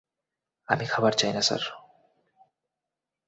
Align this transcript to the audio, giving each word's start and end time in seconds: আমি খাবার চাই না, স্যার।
আমি 0.67 0.85
খাবার 0.85 1.13
চাই 1.13 1.31
না, 1.33 1.41
স্যার। 1.41 1.63